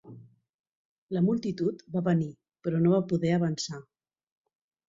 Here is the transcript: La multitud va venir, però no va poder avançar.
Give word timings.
La 1.17 1.21
multitud 1.27 1.85
va 1.97 2.03
venir, 2.09 2.31
però 2.65 2.81
no 2.87 2.95
va 2.97 3.05
poder 3.13 3.35
avançar. 3.37 3.83